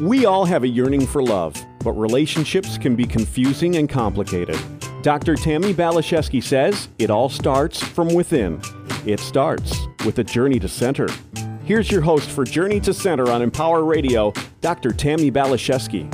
[0.00, 4.58] We all have a yearning for love, but relationships can be confusing and complicated.
[5.02, 5.36] Dr.
[5.36, 8.60] Tammy Balashevsky says it all starts from within.
[9.06, 11.06] It starts with a journey to center.
[11.64, 14.90] Here's your host for Journey to Center on Empower Radio, Dr.
[14.90, 16.12] Tammy Balashevsky.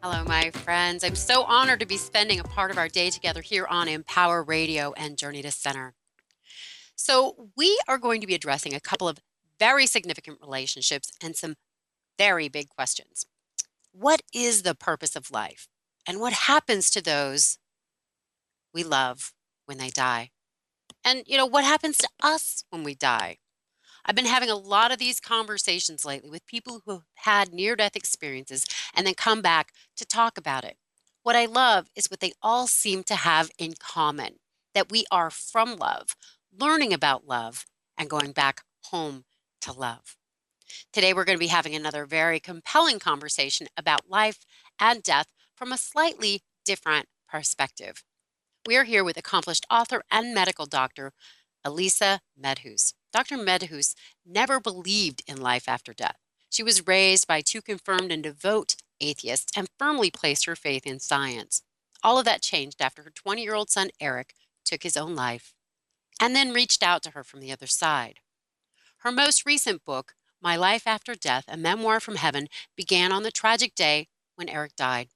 [0.00, 1.02] Hello, my friends.
[1.02, 4.44] I'm so honored to be spending a part of our day together here on Empower
[4.44, 5.94] Radio and Journey to Center.
[6.94, 9.18] So, we are going to be addressing a couple of
[9.58, 11.56] very significant relationships and some
[12.18, 13.26] very big questions.
[13.92, 15.68] What is the purpose of life?
[16.06, 17.58] And what happens to those
[18.72, 19.32] we love
[19.66, 20.30] when they die?
[21.04, 23.38] And, you know, what happens to us when we die?
[24.04, 27.76] I've been having a lot of these conversations lately with people who have had near
[27.76, 28.64] death experiences
[28.94, 30.76] and then come back to talk about it.
[31.22, 34.36] What I love is what they all seem to have in common
[34.74, 36.16] that we are from love,
[36.56, 37.66] learning about love,
[37.98, 39.24] and going back home
[39.62, 40.16] to love.
[40.92, 44.44] Today, we're going to be having another very compelling conversation about life
[44.78, 48.04] and death from a slightly different perspective.
[48.66, 51.12] We are here with accomplished author and medical doctor
[51.64, 52.94] Elisa Medhus.
[53.12, 53.36] Dr.
[53.36, 53.94] Medhus
[54.26, 56.16] never believed in life after death.
[56.50, 61.00] She was raised by two confirmed and devout atheists and firmly placed her faith in
[61.00, 61.62] science.
[62.02, 64.34] All of that changed after her 20 year old son Erik
[64.64, 65.54] took his own life
[66.20, 68.20] and then reached out to her from the other side.
[69.02, 73.30] Her most recent book, My Life After Death, a memoir from heaven, began on the
[73.30, 75.10] tragic day when Erik died.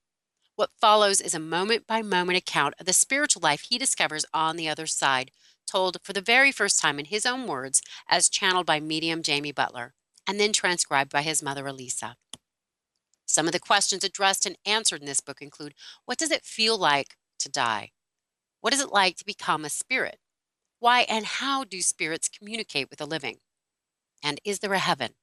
[0.55, 4.55] What follows is a moment by moment account of the spiritual life he discovers on
[4.55, 5.33] the other side,
[5.67, 9.51] told for the very first time in his own words as channeled by medium Jamie
[9.51, 9.95] Butler,
[10.29, 12.17] and then transcribed by his mother Elisa.
[13.27, 15.75] Some of the questions addressed and answered in this book include
[16.05, 17.91] What does it feel like to die?
[18.61, 20.21] What is it like to become a spirit?
[20.79, 23.39] Why and how do spirits communicate with the living?
[24.23, 25.15] And is there a heaven?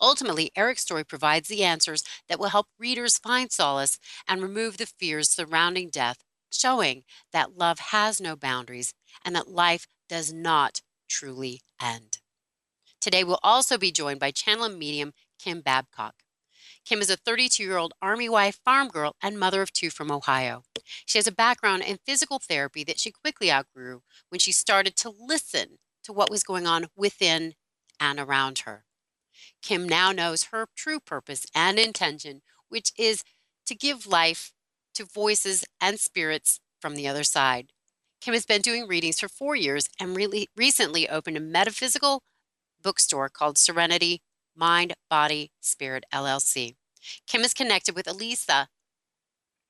[0.00, 4.86] Ultimately, Erik's story provides the answers that will help readers find solace and remove the
[4.86, 6.18] fears surrounding death,
[6.50, 12.18] showing that love has no boundaries and that life does not truly end.
[13.00, 16.14] Today, we'll also be joined by channel medium Kim Babcock.
[16.84, 20.10] Kim is a 32 year old Army wife, farm girl, and mother of two from
[20.10, 20.62] Ohio.
[21.06, 25.10] She has a background in physical therapy that she quickly outgrew when she started to
[25.10, 27.54] listen to what was going on within
[28.00, 28.84] and around her.
[29.62, 33.22] Kim now knows her true purpose and intention, which is
[33.66, 34.52] to give life
[34.94, 37.72] to voices and spirits from the other side.
[38.20, 42.22] Kim has been doing readings for four years and really recently opened a metaphysical
[42.82, 44.20] bookstore called Serenity
[44.56, 46.74] Mind, Body, Spirit LLC.
[47.26, 48.68] Kim is connected with Elisa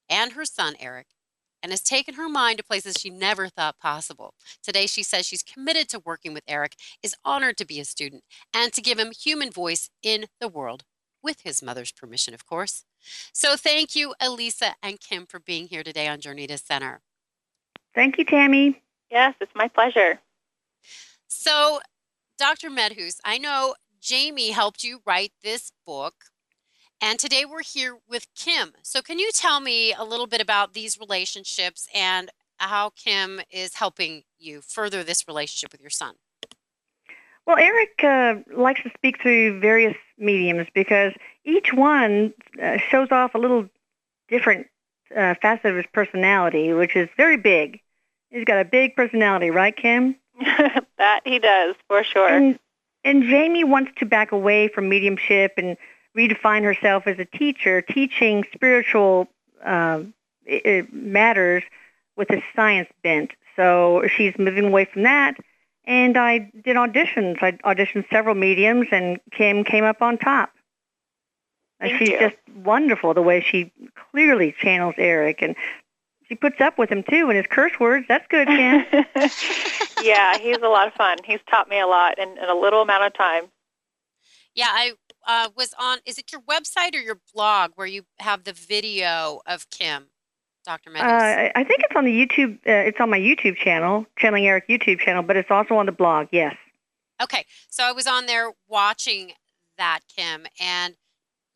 [0.09, 1.07] and her son Erik
[1.63, 4.35] and has taken her mind to places she never thought possible.
[4.63, 8.25] Today, she says she's committed to working with Eric, is honored to be a student,
[8.55, 10.85] and to give him human voice in the world,
[11.23, 12.85] with his mother's permission, of course.
[13.33, 17.01] So, thank you, Elisa and Kim, for being here today on Journey to Center.
[17.95, 18.81] Thank you, Tammy.
[19.11, 20.21] Yes, it's my pleasure.
[21.27, 21.81] So,
[22.39, 22.71] Dr.
[22.71, 26.15] Medhus, I know Jamie helped you write this book.
[27.03, 28.73] And today we're here with Kim.
[28.83, 33.77] So, can you tell me a little bit about these relationships and how Kim is
[33.77, 36.17] helping you further this relationship with your son?
[37.47, 41.13] Well, Erik uh, likes to speak through various mediums because
[41.45, 43.67] each one uh, shows off a little
[44.29, 44.67] different
[45.17, 47.81] uh, facet of his personality, which is very big.
[48.29, 50.17] He's got a big personality, right, Kim?
[50.99, 52.29] that he does, for sure.
[52.29, 52.59] And,
[53.05, 55.79] and Jamie wants to back away from mediumship and
[56.17, 59.29] redefine herself as a teacher, teaching spiritual
[59.65, 60.01] uh,
[60.93, 61.63] matters
[62.17, 63.33] with a science bent.
[63.57, 65.37] So she's moving away from that.
[65.85, 67.43] And I did auditions.
[67.43, 70.51] I auditioned several mediums, and Kim came up on top.
[71.81, 72.19] Thank she's you.
[72.19, 73.73] just wonderful the way she
[74.11, 75.57] clearly channels Erik, and
[76.29, 78.07] she puts up with him too and his curse words.
[78.07, 78.85] That's good, Kim.
[80.03, 81.17] yeah, he's a lot of fun.
[81.25, 83.45] He's taught me a lot in, in a little amount of time.
[84.55, 84.93] Yeah, I
[85.27, 89.41] uh, was on, is it your website or your blog where you have the video
[89.47, 90.07] of Kim,
[90.65, 90.91] Dr.
[90.91, 91.11] Medhus?
[91.11, 92.55] Uh, I think it's on the YouTube.
[92.67, 95.93] Uh, it's on my YouTube channel, Channeling Erik YouTube channel, but it's also on the
[95.93, 96.29] blog.
[96.33, 96.55] Yes.
[97.23, 99.33] Okay, so I was on there watching
[99.77, 100.97] that, Kim, and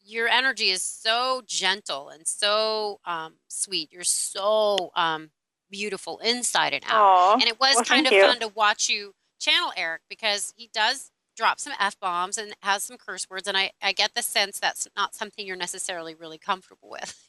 [0.04, 3.90] your energy is so gentle and so um, sweet.
[3.90, 5.30] You're so um,
[5.70, 7.02] beautiful inside and out.
[7.02, 8.22] Aw, and it was well, kind of you.
[8.22, 12.82] fun to watch you channel Erik because he does drop some f bombs and has
[12.84, 16.38] some curse words, and I, I get the sense that's not something you're necessarily really
[16.38, 17.28] comfortable with.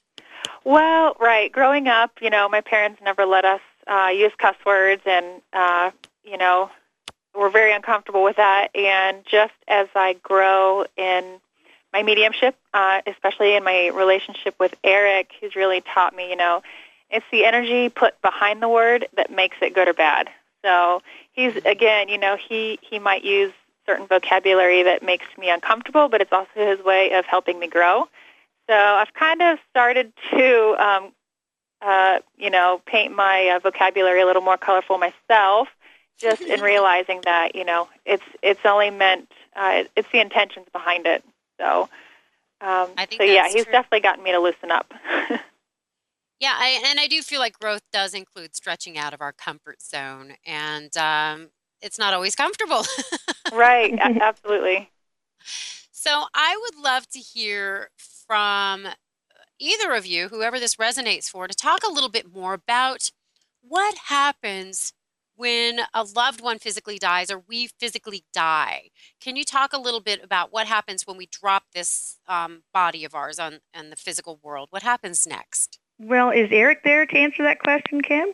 [0.63, 1.51] Well, right.
[1.51, 5.91] Growing up, you know, my parents never let us uh, use cuss words, and uh,
[6.23, 6.71] you know,
[7.35, 8.69] we're very uncomfortable with that.
[8.75, 11.39] And just as I grow in
[11.93, 16.61] my mediumship, uh, especially in my relationship with Erik, who's really taught me, you know,
[17.09, 20.29] it's the energy put behind the word that makes it good or bad.
[20.63, 23.53] So he's again, you know, he he might use
[23.85, 28.07] certain vocabulary that makes me uncomfortable, but it's also his way of helping me grow.
[28.69, 31.11] So I've kind of started to, um,
[31.81, 35.67] uh, you know, paint my uh, vocabulary a little more colorful myself,
[36.17, 41.05] just in realizing that, you know, it's it's only meant, uh, it's the intentions behind
[41.05, 41.23] it.
[41.59, 41.89] So,
[42.61, 43.71] um, I think so yeah, he's true.
[43.71, 44.93] definitely gotten me to loosen up.
[46.39, 49.81] Yeah, I, and I do feel like growth does include stretching out of our comfort
[49.81, 51.49] zone, and um,
[51.85, 52.83] it's not always comfortable.
[53.53, 54.89] right, absolutely.
[55.91, 57.89] so I would love to hear
[58.27, 58.87] from
[59.59, 63.11] either of you, whoever this resonates for, to talk a little bit more about
[63.61, 64.93] what happens
[65.37, 68.89] when a loved one physically dies or we physically die.
[69.19, 73.03] Can you talk a little bit about what happens when we drop this um, body
[73.03, 74.67] of ours on, on the physical world?
[74.71, 75.79] What happens next?
[75.99, 78.33] Well, is Erik there to answer that question, Kim?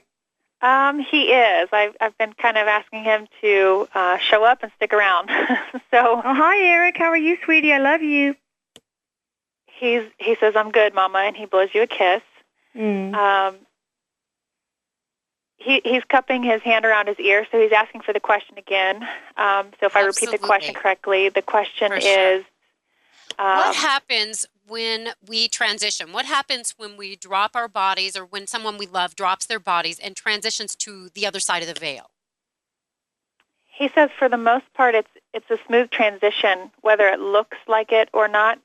[0.62, 1.70] Um, he is.
[1.72, 5.30] I've, I've been kind of asking him to uh, show up and stick around.
[5.92, 6.98] so Oh, hi, Erik.
[6.98, 7.74] How are you, sweetie?
[7.74, 8.36] I love you.
[9.66, 12.22] he's he says, "I'm good, Mama," and he blows you a kiss.
[12.76, 13.14] Mm.
[13.16, 13.56] Um,
[15.58, 18.98] he he's cupping his hand around his ear, so he's asking for the question again.
[19.38, 22.36] Um, so if I repeat the question correctly, the question For sure.
[22.38, 22.44] is,
[23.40, 26.14] um, what happens when we transition?
[26.14, 30.00] What happens when we drop our bodies or when someone we love drops their bodies
[30.00, 32.10] and transitions to the other side of the veil?
[33.66, 37.92] He says for the most part it's it's a smooth transition, whether it looks like
[37.92, 38.60] it or not.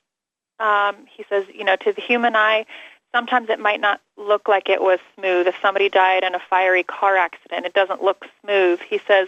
[0.59, 2.65] Um, he says, you know, to the human eye,
[3.13, 5.47] sometimes it might not look like it was smooth.
[5.47, 8.79] If somebody died in a fiery car accident, it doesn't look smooth.
[8.79, 9.27] He says,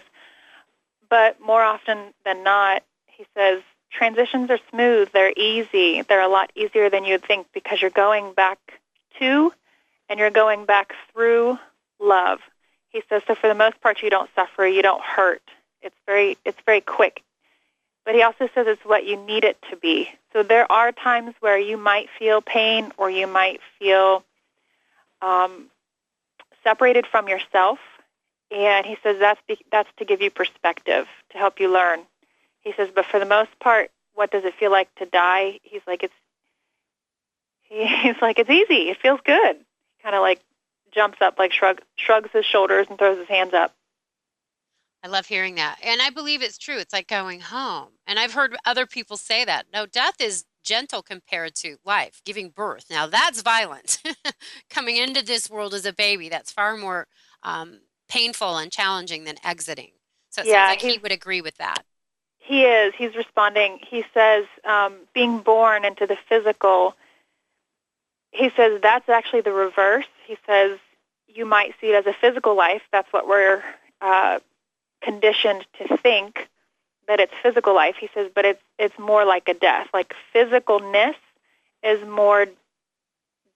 [1.10, 3.62] but more often than not, he says
[3.92, 5.10] transitions are smooth.
[5.12, 6.02] They're easy.
[6.02, 8.60] They're a lot easier than you'd think because you're going back
[9.20, 9.52] to
[10.10, 11.58] and you're going back through
[12.00, 12.40] love.
[12.90, 15.44] He says, so for the most part, you don't suffer, you don't hurt.
[15.82, 17.22] It's very, it's very quick.
[18.06, 20.10] But he also says it's what you need it to be.
[20.34, 24.24] So there are times where you might feel pain or you might feel
[25.22, 25.66] um,
[26.64, 27.80] separated from yourself.
[28.52, 32.02] And he says that's be, that's to give you perspective to help you learn.
[32.70, 35.60] He says, but for the most part, what does it feel like to die?
[35.64, 36.14] He's like it's.
[37.64, 38.90] He's like it's easy.
[38.90, 39.56] It feels good.
[39.58, 40.40] He kind of like
[40.94, 43.74] jumps up, like shrug, shrugs his shoulders and throws his hands up.
[45.04, 45.78] I love hearing that.
[45.84, 46.78] And I believe it's true.
[46.78, 47.90] It's like going home.
[48.06, 49.68] And I've heard other people say that.
[49.74, 52.86] No, death is gentle compared to life, giving birth.
[52.90, 54.02] Now, that's violent.
[54.70, 57.08] Coming into this world as a baby, that's far more
[57.44, 57.80] um,
[58.10, 59.92] painful and challenging than exiting.
[60.32, 61.84] So it Yeah, sounds like he he's- would agree with that.
[62.50, 62.96] He is.
[62.98, 63.78] He's responding.
[63.88, 66.96] He says, um, being born into the physical,
[68.32, 70.08] he says that's actually the reverse.
[70.26, 70.80] He says
[71.28, 72.82] you might see it as a physical life.
[72.92, 73.64] That's what we're
[74.02, 74.40] uh,
[75.04, 76.50] conditioned to think
[77.08, 77.98] that it's physical life.
[78.00, 79.90] He says, but it's it's more like a death.
[79.94, 81.14] Like physicalness
[81.84, 82.48] is more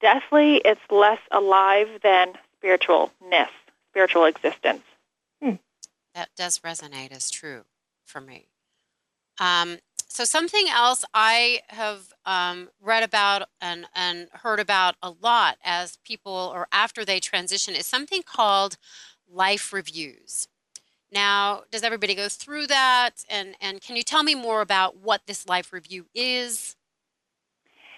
[0.02, 0.58] deathly.
[0.58, 3.50] It's less alive than spiritualness,
[3.90, 4.84] spiritual existence.
[6.14, 7.64] That does resonate as true
[8.06, 8.50] for me.
[9.40, 15.58] Um, so something else I have um, read about and, and heard about a lot
[15.64, 18.78] as people or after they transition is something called
[19.28, 20.48] life reviews.
[21.12, 23.24] Now, does everybody go through that?
[23.30, 26.76] And, and can you tell me more about what this life review is?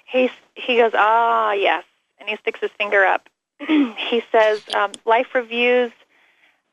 [0.06, 1.84] He he goes, ah, yes,
[2.20, 3.28] and he sticks his finger up.
[3.60, 5.92] he says, um, life reviews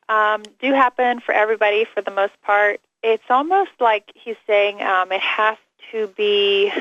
[0.07, 2.79] um, do happen for everybody for the most part.
[3.03, 5.57] It's almost like he's saying um, it has
[5.91, 6.71] to be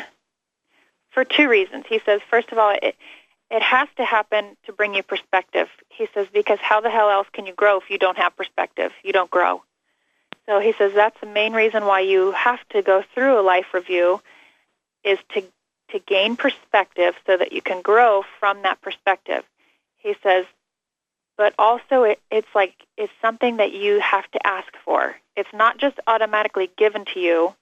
[1.11, 1.85] for two reasons.
[1.89, 2.97] He says, first of all, it
[3.51, 5.69] it has to happen to bring you perspective.
[5.91, 8.93] He says, because how the hell else can you grow if you don't have perspective?
[9.05, 9.63] You don't grow.
[10.47, 13.75] So he says that's the main reason why you have to go through a life
[13.75, 14.23] review
[15.05, 15.43] is to
[15.91, 19.45] to gain perspective so that you can grow from that perspective.
[19.99, 20.47] He says,
[21.37, 25.17] but also it, it's like it's something that you have to ask for.
[25.37, 27.55] It's not just automatically given to you,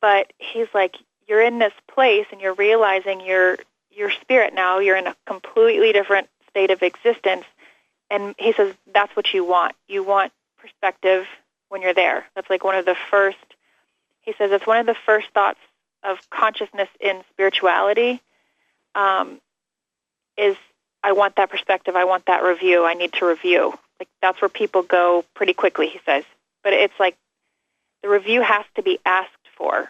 [0.00, 3.58] but he's like, you're in this place and you're realizing your
[3.90, 7.44] your spirit now, you're in a completely different state of existence.
[8.10, 9.74] And he says that's what you want.
[9.88, 11.26] You want perspective
[11.68, 12.24] when you're there.
[12.34, 13.36] That's like one of the first
[14.22, 15.58] he says it's one of the first thoughts
[16.02, 18.20] of consciousness in spirituality
[18.94, 19.40] um,
[20.36, 20.56] is
[21.08, 21.96] I want that perspective.
[21.96, 22.84] I want that review.
[22.84, 23.72] I need to review.
[23.98, 25.88] Like that's where people go pretty quickly.
[25.88, 26.22] He says,
[26.62, 27.16] but it's like
[28.02, 29.88] the review has to be asked for.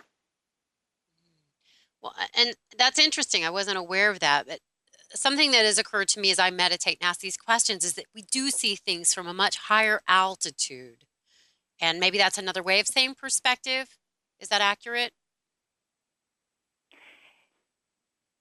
[2.00, 3.44] Well, and that's interesting.
[3.44, 4.46] I wasn't aware of that.
[4.46, 4.60] But
[5.12, 8.06] something that has occurred to me as I meditate and ask these questions is that
[8.14, 11.04] we do see things from a much higher altitude.
[11.80, 13.96] And maybe that's another way of saying perspective.
[14.38, 15.10] Is that accurate?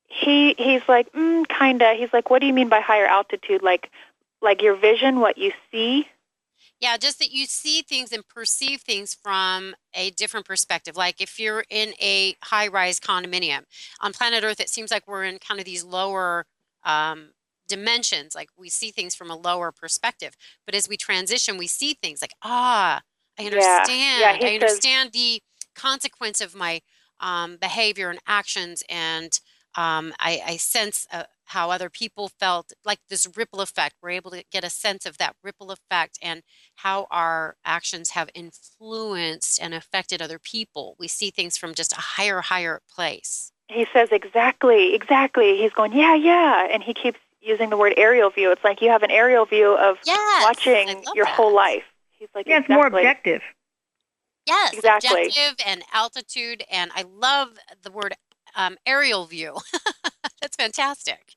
[0.08, 1.94] He he's like, mm, kinda.
[1.96, 3.62] He's like, what do you mean by higher altitude?
[3.62, 3.90] Like,
[4.42, 6.08] like your vision, what you see.
[6.80, 10.96] Yeah, just that you see things and perceive things from a different perspective.
[10.96, 13.64] Like if you're in a high rise condominium
[14.00, 16.46] on planet Earth, it seems like we're in kind of these lower
[16.84, 17.32] um,
[17.68, 18.36] dimensions.
[18.36, 20.36] Like we see things from a lower perspective.
[20.66, 23.02] But as we transition, we see things like, ah,
[23.40, 23.90] I understand.
[23.90, 24.28] Yeah.
[24.30, 25.42] I Yeah, says- understand the
[25.76, 26.82] consequence of my
[27.20, 28.84] um, behavior and actions.
[28.88, 29.38] And
[29.78, 33.96] um, I, I sense uh, how other people felt like this ripple effect.
[34.02, 36.42] We're able to get a sense of that ripple effect and
[36.78, 40.96] how our actions have influenced and affected other people.
[41.00, 43.52] We see things from just a higher, higher place.
[43.70, 45.58] He says exactly, exactly.
[45.58, 48.52] He's going, yeah, yeah, and he keeps using the word aerial view.
[48.52, 51.36] It's like you have an aerial view of Yes, watching your that.
[51.36, 51.84] whole life.
[52.18, 53.42] He's like, Yeah, it's more objective.
[54.48, 55.28] Yes, Exactly.
[55.28, 58.16] objective and altitude, and I love the word
[58.58, 59.56] um, aerial view.
[60.42, 61.36] That's fantastic.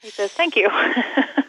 [0.00, 0.68] He says, thank you.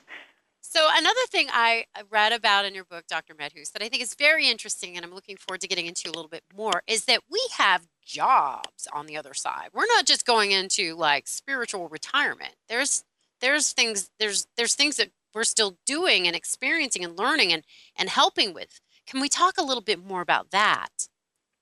[0.75, 3.33] So another thing I read about in your book, Dr.
[3.33, 6.11] Medhus, that I think is very interesting, and I'm looking forward to getting into a
[6.11, 9.69] little bit more, is that we have jobs on the other side.
[9.73, 12.55] We're not just going into like spiritual retirement.
[12.67, 13.05] There's
[13.39, 17.63] there's things there's there's things that we're still doing and experiencing and learning and
[17.97, 18.81] and helping with.
[19.07, 21.07] Can we talk a little bit more about that?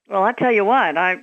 [0.09, 1.17] Well, I tell you what, I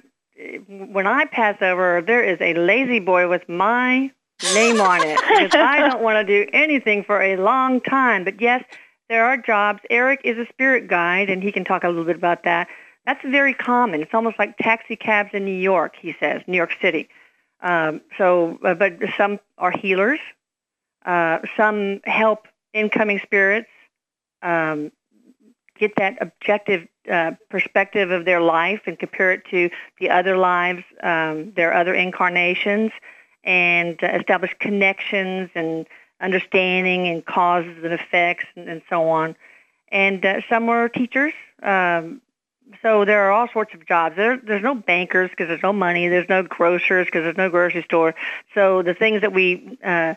[0.69, 4.11] when I pass over, there is a lazy boy with my
[4.55, 8.25] name on it because I don't want to do anything for a long time.
[8.25, 8.65] But yes,
[9.09, 9.81] there are jobs.
[9.91, 12.69] Erik is a spirit guide, and he can talk a little bit about that.
[13.07, 14.03] That's very common.
[14.03, 15.95] It's almost like taxi cabs in New York.
[16.01, 17.09] He says, New York City.
[17.63, 20.21] Um, so, uh, but some are healers.
[21.05, 23.69] Uh, some help incoming spirits
[24.43, 24.93] um,
[25.79, 30.83] get that objective uh, perspective of their life and compare it to the other lives,
[31.03, 32.93] um, their other incarnations,
[33.45, 35.87] and uh, establish connections and
[36.21, 39.35] understanding and causes and effects and, and so on.
[39.91, 41.33] And uh, some are teachers.
[41.63, 42.21] Um,
[42.83, 44.17] so there are all sorts of jobs.
[44.17, 46.09] There, there's no bankers because there's no money.
[46.09, 48.15] There's no grocers because there's no grocery store.
[48.55, 50.15] So the things that we uh,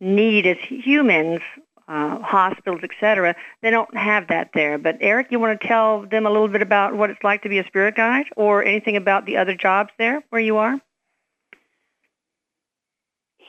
[0.00, 1.40] need as humans,
[1.88, 4.78] uh, hospitals, etc., they don't have that there.
[4.78, 7.48] But Erik, you want to tell them a little bit about what it's like to
[7.48, 10.80] be a spirit guide, or anything about the other jobs there where you are?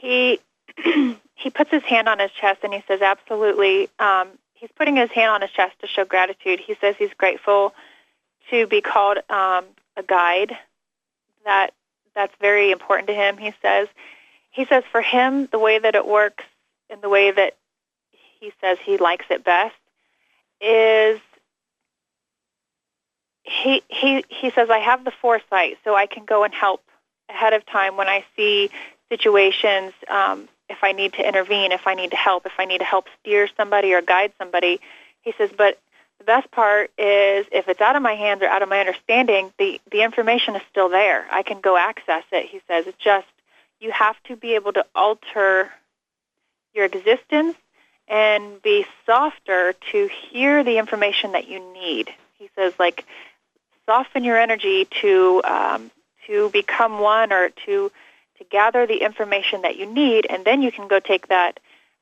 [0.03, 0.39] he
[1.35, 3.89] he puts his hand on his chest and he says, absolutely.
[3.99, 6.59] Um, he's putting his hand on his chest to show gratitude.
[6.59, 7.73] He says he's grateful
[8.49, 9.65] to be called um,
[9.97, 10.57] a guide.
[11.45, 11.71] That
[12.15, 13.37] that's very important to him.
[13.37, 13.87] He says
[14.51, 16.43] he says for him the way that it works
[16.89, 17.55] and the way that
[18.43, 19.75] he says he likes it best
[20.59, 21.19] is
[23.43, 26.81] he he he says I have the foresight so I can go and help
[27.29, 28.69] ahead of time when I see
[29.09, 32.79] situations um, if I need to intervene, if I need to help, if I need
[32.79, 34.79] to help steer somebody or guide somebody.
[35.21, 35.79] He says, but
[36.19, 39.53] the best part is if it's out of my hands or out of my understanding,
[39.59, 41.25] the, the information is still there.
[41.31, 42.49] I can go access it.
[42.49, 43.27] He says, it's just
[43.79, 45.69] you have to be able to alter
[46.73, 47.55] your existence
[48.07, 52.09] and be softer to hear the information that you need.
[52.37, 53.05] He says, like,
[53.85, 55.91] soften your energy to um,
[56.27, 57.91] to become one or to
[58.37, 61.59] to gather the information that you need, and then you can go take that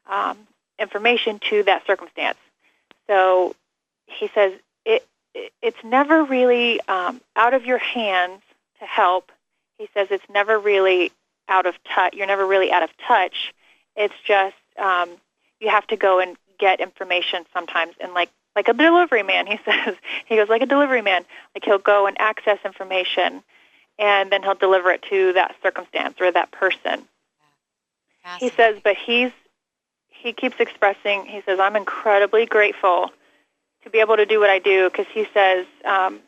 [0.09, 0.37] um,
[0.79, 2.37] information to that circumstance.
[3.07, 3.55] So
[4.07, 4.53] he says
[4.85, 8.41] it, it it's never really um, out of your hands
[8.79, 9.31] to help.
[9.77, 11.11] He says it's never really
[11.47, 12.13] out of touch.
[12.13, 13.53] You're never really out of touch.
[13.95, 15.09] It's just um,
[15.61, 19.57] you have to go and get information sometimes, and like like a delivery man, he
[19.65, 21.23] says he goes like a delivery man.
[21.55, 23.43] Like he'll go and access information
[24.01, 27.07] and then he'll deliver it to that circumstance or that person.
[28.39, 29.31] He says, but he's
[30.09, 31.25] he keeps expressing.
[31.25, 33.09] He says, I'm incredibly grateful
[33.83, 36.19] to be able to do what I do because he says um,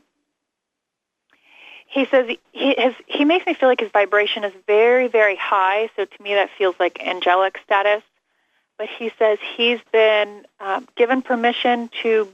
[1.88, 5.90] he says he his he makes me feel like his vibration is very very high.
[5.96, 8.04] So to me, that feels like angelic status.
[8.78, 12.28] But he says he's been um, given permission to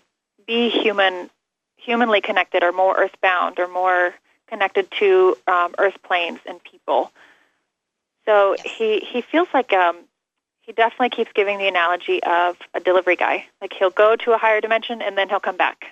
[0.47, 1.29] be human,
[1.77, 4.13] humanly connected, or more earthbound, or more
[4.47, 7.11] connected to um, earth planes and people.
[8.25, 8.75] So Yes.
[8.77, 9.97] he he feels like um,
[10.61, 13.45] he definitely keeps giving the analogy of a delivery guy.
[13.61, 15.85] Like he'll go to a higher dimension and then he'll come back,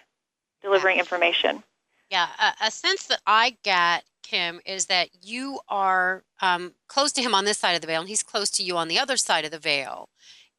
[0.61, 1.63] deliver delivering information.
[2.09, 7.21] Yeah, a, a sense that I get, Kim, is that you are um, close to
[7.21, 9.15] him on this side of the veil, and he's close to you on the other
[9.15, 10.09] side of the veil.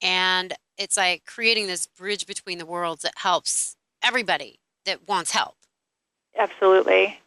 [0.01, 5.57] And it's like creating this bridge between the worlds that helps everybody that wants help.
[6.37, 7.21] Absolutely.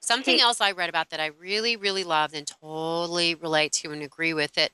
[0.00, 3.90] Something He- else I read about that I really, really loved and totally relate to
[3.90, 4.72] and agree with it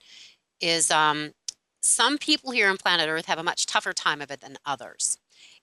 [0.60, 1.32] is um,
[1.80, 5.18] some people here on planet Earth have a much tougher time of it than others.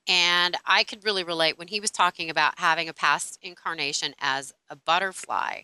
[0.08, 4.54] And I could really relate when he was talking about having a past incarnation as
[4.70, 5.62] a butterfly,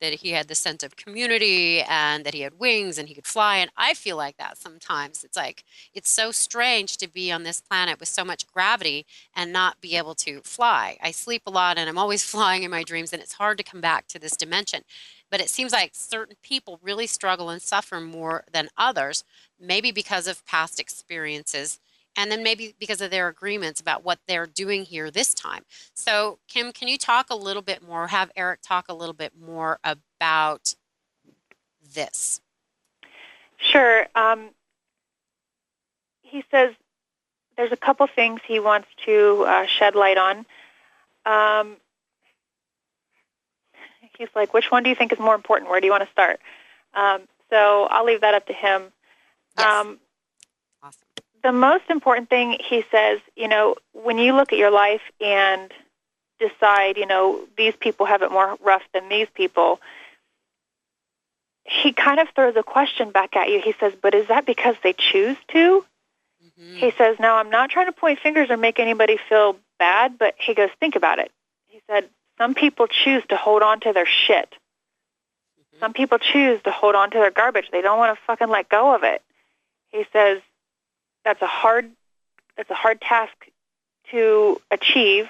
[0.00, 3.26] that he had the sense of community and that he had wings and he could
[3.26, 3.58] fly.
[3.58, 5.22] And I feel like that sometimes.
[5.22, 5.62] It's like,
[5.94, 9.06] it's so strange to be on this planet with so much gravity
[9.36, 10.96] and not be able to fly.
[11.00, 13.64] I sleep a lot and I'm always flying in my dreams, and it's hard to
[13.64, 14.82] come back to this dimension.
[15.30, 19.22] But it seems like certain people really struggle and suffer more than others,
[19.60, 21.78] maybe because of past experiences,
[22.16, 25.64] and then maybe because of their agreements about what they're doing here this time.
[25.94, 29.32] So, Kim, can you talk a little bit more, have Erik talk a little bit
[29.38, 30.74] more about
[31.94, 32.40] this?
[33.58, 34.06] Sure.
[34.14, 34.50] Um,
[36.22, 36.74] he says
[37.56, 40.46] there's a couple things he wants to uh, shed light on.
[41.24, 41.76] Um,
[44.18, 45.70] he's like, which one do you think is more important?
[45.70, 46.40] Where do you want to start?
[46.94, 48.92] Um, so I'll leave that up to him.
[49.58, 49.66] Yes.
[49.66, 49.98] Um,
[50.82, 51.00] awesome.
[51.42, 55.72] The most important thing he says, you know, when you look at your life and
[56.38, 59.80] decide, you know, these people have it more rough than these people,
[61.64, 63.60] he kind of throws a question back at you.
[63.60, 65.84] He says, but is that because they choose to?
[66.44, 66.76] Mhm.
[66.76, 70.34] He says, now I'm not trying to point fingers or make anybody feel bad, but
[70.38, 71.30] he goes, think about it.
[71.66, 72.08] He said,
[72.38, 74.54] some people choose to hold on to their shit.
[75.60, 75.80] Mhm.
[75.80, 77.70] Some people choose to hold on to their garbage.
[77.70, 79.22] They don't want to fucking let go of it.
[79.90, 80.40] He says
[81.24, 81.90] that's a hard
[82.56, 83.32] that's a hard task
[84.10, 85.28] to achieve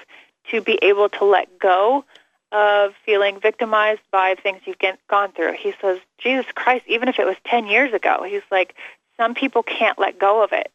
[0.51, 2.03] to be able to let go
[2.51, 5.53] of feeling victimized by things you've get, gone through.
[5.53, 8.75] He says, Jesus Christ, even if it was 10 years ago, he's like,
[9.17, 10.71] some people can't let go of it.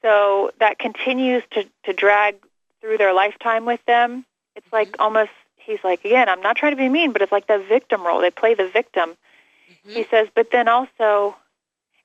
[0.00, 2.36] So that continues to, to drag
[2.80, 4.24] through their lifetime with them.
[4.56, 7.46] It's like almost, he's like, again, I'm not trying to be mean, but it's like
[7.46, 8.20] the victim role.
[8.20, 9.16] They play the victim.
[9.86, 9.92] Mhm.
[9.92, 11.36] He says, but then also,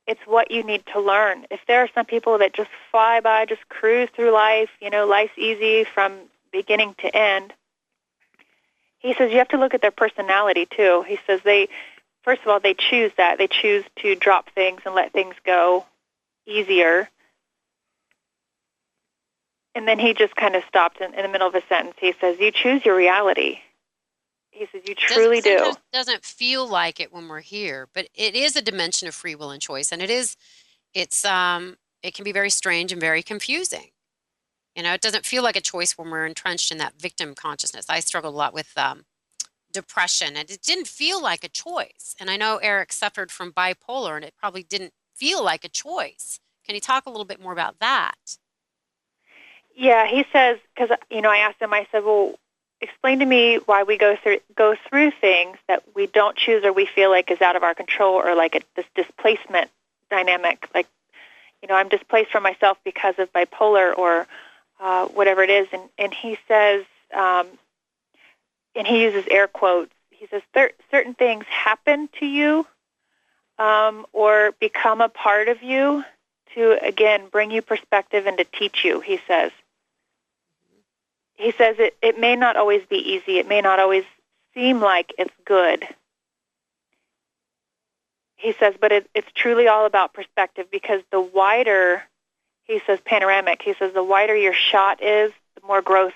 [0.10, 1.46] it's what you need to learn.
[1.52, 5.06] If there are some people that just fly by, just cruise through life, you know,
[5.06, 6.18] life's easy from
[6.52, 7.54] beginning to end.
[8.98, 11.06] He says you have to look at their personality too.
[11.08, 11.70] He says they,
[12.24, 13.38] first of all, they choose that.
[13.38, 15.86] They choose to drop things and let things go
[16.48, 17.08] easier.
[19.76, 21.98] And then he just kind of stopped in, in the middle of a sentence.
[22.00, 23.60] He says, you choose your reality.
[24.60, 25.80] He says, you truly doesn't, do.
[25.94, 29.52] Doesn't feel like it when we're here, but it is a dimension of free will
[29.52, 30.36] and choice, and it is,
[30.94, 33.92] it's um, it can be very strange and very confusing.
[34.76, 37.86] You know, it doesn't feel like a choice when we're entrenched in that victim consciousness.
[37.90, 39.06] I struggled a lot with um,
[39.72, 42.16] depression, and it didn't feel like a choice.
[42.20, 46.40] And I know Erik suffered from bipolar, and it probably didn't feel like a choice.
[46.66, 48.38] Can you talk a little bit more about that?
[49.76, 51.74] Yeah, he says because you know I asked him.
[51.74, 52.36] I said, "Well,
[52.82, 56.72] explain to me why we go through go through things that we don't choose or
[56.72, 59.70] we feel like is out of our control or like a, this displacement
[60.10, 60.68] dynamic.
[60.74, 60.88] Like,
[61.62, 64.28] you know, I'm displaced from myself because of bipolar or
[64.80, 67.48] uh, whatever it is." And and he says, um,
[68.76, 69.94] and he uses air quotes.
[70.12, 72.66] He says, "Cer- "Certain things happen to you."
[73.58, 76.06] Um, or become a part of you
[76.56, 79.52] to again bring you perspective and to teach you he says
[81.40, 83.40] he says it, it may not always be easy.
[83.40, 84.04] It may not always
[84.54, 85.88] seem like it's good.
[88.36, 92.04] He says but it, it's truly all about perspective because the wider
[92.64, 96.14] he says panoramic he says the wider your shot is the more growth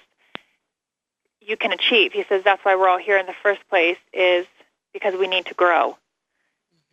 [1.39, 2.11] you can achieve.
[2.11, 4.45] He says that's why we're all here in the first place is
[4.93, 5.97] because we need to grow.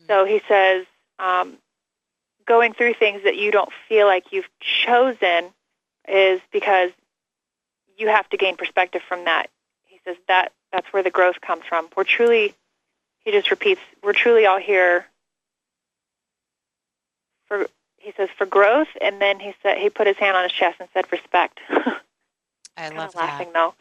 [0.06, 0.86] So he says
[1.18, 1.58] um,
[2.46, 5.50] going through things that you don't feel like you've chosen
[6.08, 6.90] is because
[8.00, 9.48] you have to gain perspective from that.
[9.84, 11.88] He says that that's where the growth comes from.
[11.96, 12.54] We're truly,
[13.20, 15.06] he just repeats, we're truly all here
[17.46, 17.66] for,
[17.98, 18.88] he says, for growth.
[19.00, 21.60] And then he said, he put his hand on his chest and said, respect.
[21.68, 23.20] I kind love of that.
[23.20, 23.74] laughing though.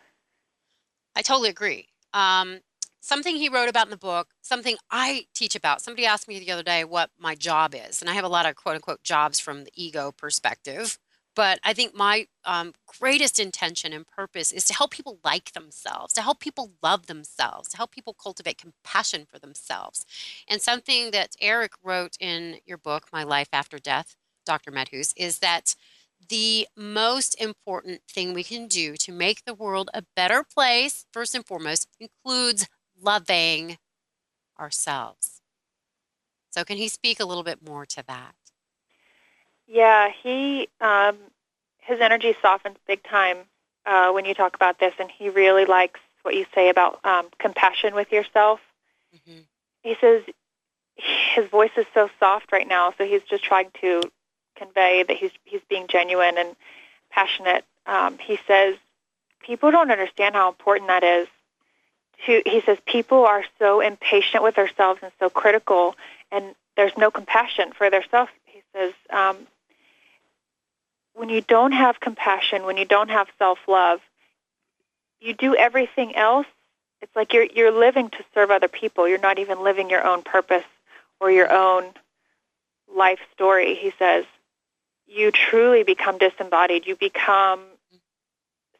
[1.15, 1.87] I totally agree.
[2.13, 2.59] Um,
[2.99, 5.81] something he wrote about in the book, something I teach about.
[5.81, 8.45] Somebody asked me the other day what my job is, and I have a lot
[8.45, 10.97] of quote unquote jobs from the ego perspective.
[11.39, 16.11] But I think my um, greatest intention and purpose is to help people like themselves,
[16.15, 20.05] to help people love themselves, to help people cultivate compassion for themselves.
[20.49, 24.69] And something that Erik wrote in your book, My Life After Death, Dr.
[24.69, 25.75] Medhus, is that
[26.27, 31.35] the most important thing we can do to make the world a better place, first
[31.35, 32.67] and foremost, includes
[33.01, 33.77] loving
[34.59, 35.41] ourselves.
[36.51, 38.35] So, can he speak a little bit more to that?
[39.69, 41.17] Yeah, he um,
[41.77, 43.37] his energy softens big time
[43.85, 47.27] uh, when you talk about this, and he really likes what you say about um,
[47.37, 48.59] compassion with yourself.
[49.15, 49.41] Mm-hmm.
[49.83, 50.23] He says
[51.35, 54.01] his voice is so soft right now, so he's just trying to
[54.55, 56.55] convey that he's he's being genuine and
[57.11, 57.63] passionate.
[57.85, 58.75] Um, he says
[59.45, 61.27] people don't understand how important that is.
[62.25, 65.95] To he says people are so impatient with themselves and so critical,
[66.31, 68.31] and there's no compassion for themselves.
[68.45, 69.37] He says um,
[71.19, 73.99] when you don't have compassion, when you don't have self love,
[75.19, 76.47] you do everything else.
[77.01, 79.05] It's like you're you're living to serve other people.
[79.05, 80.63] You're not even living your own purpose
[81.19, 81.83] or your own
[82.95, 83.75] life story.
[83.75, 84.23] He says,
[85.07, 86.87] you truly become disembodied.
[86.87, 87.65] You become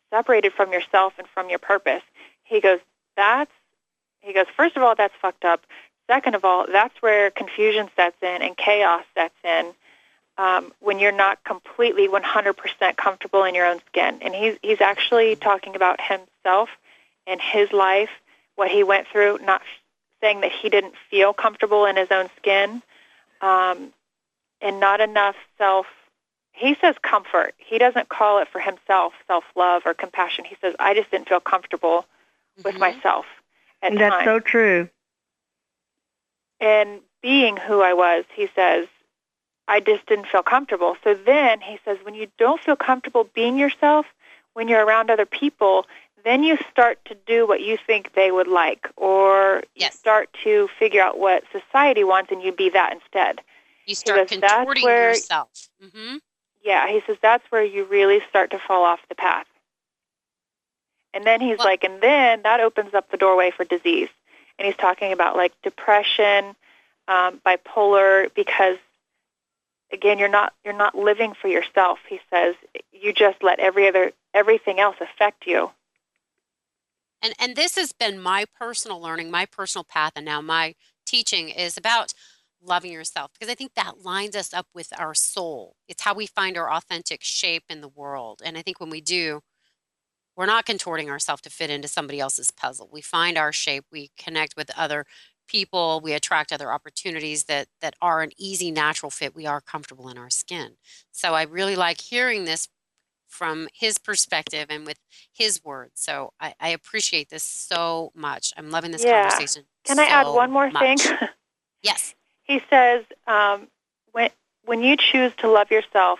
[0.10, 2.04] separated from yourself and from your purpose.
[2.43, 2.80] He goes,
[3.17, 3.52] that's,
[4.21, 5.65] he goes, first of all, that's fucked up.
[6.08, 9.73] Second of all, that's where confusion sets in and chaos sets in
[10.39, 14.19] um, when you're not completely 100% comfortable in your own skin.
[14.21, 16.69] And he's, he's actually talking about himself
[17.28, 18.10] and his life,
[18.56, 19.62] what he went through, not
[20.21, 22.82] saying that he didn't feel comfortable in his own skin,
[23.41, 23.91] um,
[24.62, 25.86] and not enough self
[26.52, 27.54] he says comfort.
[27.58, 30.43] He doesn't call it for himself self love or compassion.
[30.43, 32.06] He says, I just didn't feel comfortable
[32.60, 32.63] mm-hmm.
[32.63, 33.25] with myself
[33.82, 34.25] at and That's times.
[34.25, 34.89] so true.
[36.60, 38.88] And being who I was, he says,
[39.69, 40.97] I just didn't feel comfortable.
[41.03, 44.08] So then he says, when you don't feel comfortable being yourself,
[44.53, 45.86] when you're around other people,
[46.25, 49.93] then you start to do what you think they would like, or yes.
[49.93, 53.41] you start to figure out what society wants, and you be that instead.
[53.86, 55.49] You start goes, contorting where, yourself.
[55.84, 56.17] Mm-hmm.
[56.63, 59.45] Yeah, he says that's where you really start to fall off the path.
[61.13, 64.10] And then he's well, like, and then that opens up the doorway for disease.
[64.58, 66.55] And he's talking about like depression,
[67.08, 68.77] um, bipolar, because
[69.91, 71.99] again, you're not you're not living for yourself.
[72.08, 72.56] He says
[72.91, 75.71] you just let every other everything else affect you.
[77.21, 80.75] And and this has been my personal learning, my personal path, and now my
[81.06, 82.13] teaching is about
[82.62, 85.75] loving yourself because I think that lines us up with our soul.
[85.88, 88.41] It's how we find our authentic shape in the world.
[88.43, 89.41] And I think when we do,
[90.36, 92.89] we're not contorting ourselves to fit into somebody else's puzzle.
[92.91, 95.06] We find our shape, we connect with other
[95.49, 99.35] people, we attract other opportunities that that are an easy natural fit.
[99.35, 100.77] We are comfortable in our skin.
[101.12, 102.69] So I really like hearing this
[103.27, 104.99] from his perspective and with
[105.31, 105.93] his words.
[105.95, 108.53] So I, I appreciate this so much.
[108.57, 109.29] I'm loving this yeah.
[109.29, 109.65] conversation.
[109.85, 111.03] Can so I add one more much.
[111.03, 111.17] thing?
[111.83, 112.15] yes.
[112.43, 113.67] He says, um,
[114.12, 114.31] when,
[114.65, 116.19] when you choose to love yourself,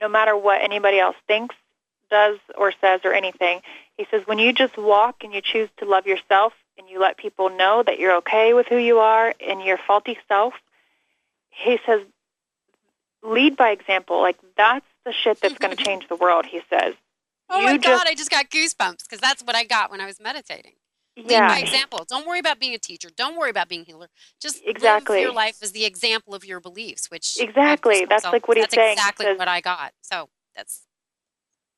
[0.00, 1.56] no matter what anybody else thinks,
[2.08, 3.60] does, or says, or anything,
[3.96, 7.16] he says, when you just walk and you choose to love yourself and you let
[7.16, 10.54] people know that you're okay with who you are and your faulty self,
[11.50, 12.00] he says,
[13.22, 14.20] lead by example.
[14.20, 16.94] Like, that's the shit that's going to change the world, he says.
[17.50, 20.06] Oh you my God, I just got goosebumps because that's what I got when I
[20.06, 20.72] was meditating.
[21.16, 21.48] Yeah.
[21.48, 22.04] Lead by example.
[22.08, 23.08] Don't worry about being a teacher.
[23.16, 24.08] Don't worry about being a healer.
[24.40, 25.16] Just exactly.
[25.16, 28.04] live your life as the example of your beliefs, which exactly.
[28.04, 28.68] That's like what he's saying.
[28.70, 28.92] that's saying.
[28.92, 29.92] exactly says, what I got.
[30.00, 30.82] So that's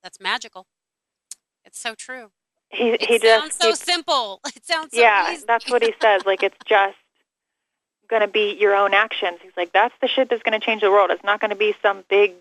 [0.03, 0.67] that's magical.
[1.65, 2.33] It's so true.
[2.71, 4.41] He it he sounds just so simple.
[4.57, 5.33] It sounds so yeah.
[5.33, 5.45] Easy.
[5.47, 6.25] That's what he says.
[6.25, 6.97] Like it's just
[8.11, 9.39] going to be your own actions.
[9.43, 11.11] He's like, that's the shit that's going to change the world.
[11.11, 12.35] It's not going to be some big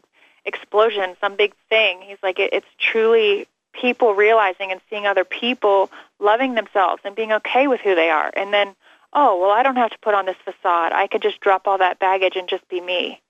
[0.46, 2.02] explosion, some big thing.
[2.02, 7.32] He's like, it, it's truly people realizing and seeing other people loving themselves and being
[7.32, 8.32] okay with who they are.
[8.36, 8.76] And then,
[9.13, 10.92] oh, well, I don't have to put on this facade.
[10.92, 13.22] I could just drop all that baggage and just be me.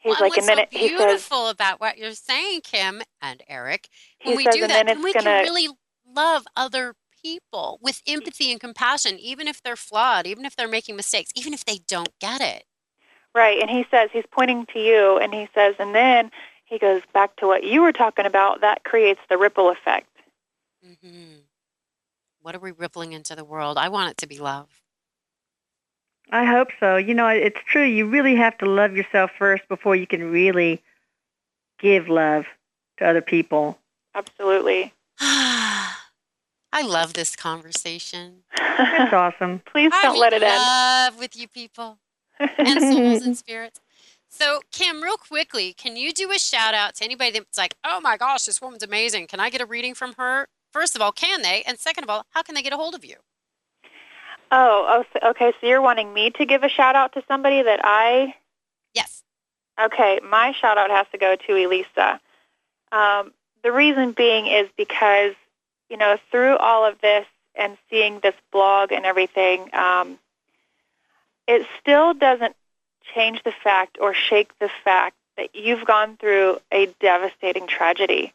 [0.00, 3.00] He's well, like, and then so it, he beautiful says, about what you're saying, Kim
[3.22, 3.88] and Erik.
[4.22, 5.68] When we says, do that, then, then we gonna, can really
[6.14, 10.96] love other people with empathy and compassion, even if they're flawed, even if they're making
[10.96, 12.64] mistakes, even if they don't get it.
[13.34, 13.60] Right.
[13.60, 16.30] And he says, he's pointing to you, and he says, and then
[16.64, 18.60] he goes back to what you were talking about.
[18.60, 20.08] That creates the ripple effect.
[20.86, 21.40] Mm-hmm.
[22.42, 23.78] What are we rippling into the world?
[23.78, 24.68] I want it to be love.
[26.30, 26.96] I hope so.
[26.96, 27.84] You know, it's true.
[27.84, 30.82] You really have to love yourself first before you can really
[31.78, 32.44] give love
[32.98, 33.78] to other people.
[34.14, 34.92] Absolutely.
[36.74, 38.42] I love this conversation.
[38.58, 39.62] That's awesome.
[39.64, 40.52] Please don't I let it end.
[40.54, 41.98] I love with you people
[42.58, 43.80] and souls and spirits.
[44.28, 48.00] So, Kim, real quickly, can you do a shout out to anybody that's like, oh
[48.00, 49.28] my gosh, this woman's amazing?
[49.28, 50.48] Can I get a reading from her?
[50.72, 51.62] First of all, can they?
[51.64, 53.16] And second of all, how can they get a hold of you?
[54.50, 55.52] Oh, oh okay.
[55.60, 58.34] So you're wanting me to give a shout out to somebody that I.
[58.92, 59.22] Yes.
[59.80, 62.20] Okay, my shout out has to go to Elisa.
[62.90, 63.32] Um,
[63.62, 65.34] the reason being is because,
[65.94, 70.18] you know, through all of this and seeing this blog and everything, um,
[71.46, 72.56] it still doesn't
[73.14, 78.32] change the fact or shake the fact that you've gone through a devastating tragedy.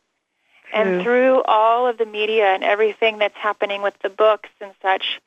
[0.72, 5.20] And through all of the media and everything that's happening with the books and such,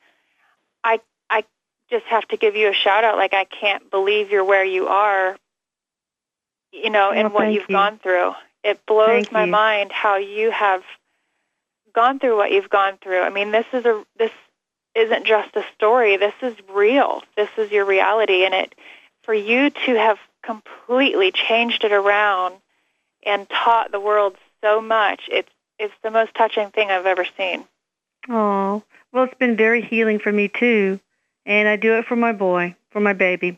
[0.83, 1.43] I I
[1.91, 3.17] just have to give you a shout out.
[3.17, 5.37] Like I can't believe you're where you are,
[6.71, 7.75] you know, and Well, what you've you.
[7.75, 8.31] gone through.
[8.63, 9.51] It blows Thank my you.
[9.51, 10.81] mind how you have
[11.93, 13.21] gone through what you've gone through.
[13.21, 14.31] I mean, this is a this
[14.95, 16.17] isn't just a story.
[16.17, 17.23] This is real.
[17.35, 18.75] This is your reality, and it
[19.23, 22.55] for you to have completely changed it around
[23.25, 25.23] and taught the world so much.
[25.31, 27.65] It's it's the most touching thing I've ever seen.
[28.29, 30.99] Oh, well, it's been very healing for me too,
[31.45, 33.57] and I do it for my boy, for my baby.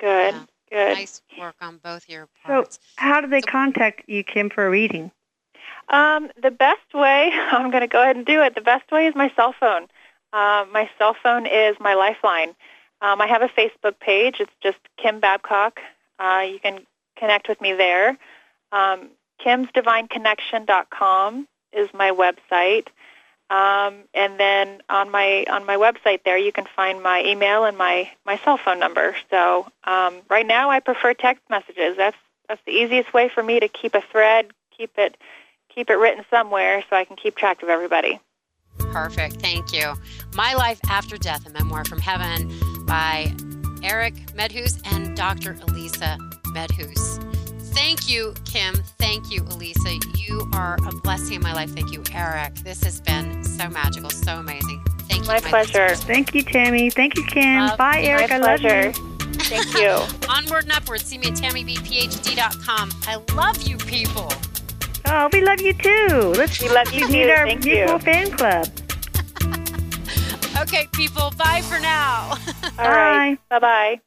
[0.00, 0.44] Good, Yeah.
[0.70, 0.98] good.
[0.98, 2.76] Nice work on both your parts.
[2.76, 5.10] So, how do they So- contact you, Kim, for a reading?
[5.88, 8.54] Um, the best way, I'm going to go ahead and do it.
[8.54, 9.86] The best way is my cell phone.
[10.32, 12.54] Uh, my cell phone is my lifeline.
[13.00, 14.36] Um, I have a Facebook page.
[14.40, 15.80] It's just Kim Babcock.
[16.18, 16.80] Uh, you can
[17.16, 18.18] connect with me there.
[18.72, 19.10] Um,
[19.44, 22.88] Kim'sDivineConnection.com is my website.
[23.50, 27.78] Um, and then on my on my website there, you can find my email and
[27.78, 29.16] my, my cell phone number.
[29.30, 31.96] So um, right now, I prefer text messages.
[31.96, 35.16] That's that's the easiest way for me to keep a thread, keep it
[35.78, 38.18] keep it written somewhere so I can keep track of everybody.
[38.78, 39.36] Perfect.
[39.36, 39.94] Thank you.
[40.34, 42.52] My Life After Death, a memoir from heaven
[42.84, 43.32] by
[43.84, 45.56] Erik Medhus and Dr.
[45.68, 47.20] Elisa Medhus.
[47.76, 48.74] Thank you, Kim.
[48.98, 50.00] Thank you, Elisa.
[50.16, 51.70] You are a blessing in my life.
[51.70, 52.56] Thank you, Erik.
[52.56, 54.82] This has been so magical, so amazing.
[55.02, 55.28] Thank you.
[55.28, 55.90] My pleasure.
[55.90, 56.02] listeners.
[56.02, 56.90] Thank you, Tammy.
[56.90, 57.60] Thank you, Kim.
[57.60, 58.08] Love Bye, you.
[58.08, 58.30] Erik.
[58.30, 58.86] My I love pleasure.
[58.88, 58.92] you.
[59.42, 60.26] Thank you.
[60.28, 61.02] Onward and upward.
[61.02, 62.90] See me at TammyBPhD.com.
[63.06, 64.32] I love you people.
[65.10, 66.34] Oh, we love you too.
[66.36, 67.30] Let's We love you we need too.
[67.30, 67.98] our Thank mutual you.
[67.98, 68.68] fan club.
[70.60, 71.30] Okay, people.
[71.38, 72.36] Bye for now.
[72.78, 73.38] All right.
[73.48, 74.00] Bye bye.